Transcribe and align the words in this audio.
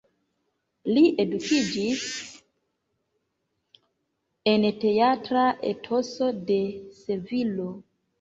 Li 0.93 1.01
edukiĝis 1.23 2.05
en 4.53 4.65
teatra 4.85 5.43
etoso 5.73 6.31
de 6.49 6.59
Sevilo. 7.03 7.69